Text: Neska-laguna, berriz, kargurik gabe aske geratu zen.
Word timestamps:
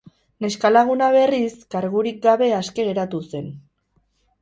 Neska-laguna, 0.45 1.09
berriz, 1.17 1.53
kargurik 1.77 2.19
gabe 2.27 2.51
aske 2.63 2.89
geratu 2.91 3.25
zen. 3.29 3.57